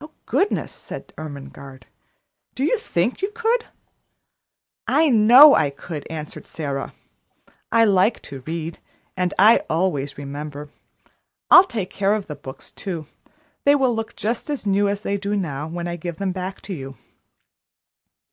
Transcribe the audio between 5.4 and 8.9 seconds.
I could," answered Sara. "I like to read,